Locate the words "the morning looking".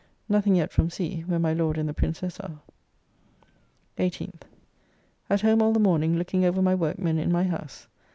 5.73-6.43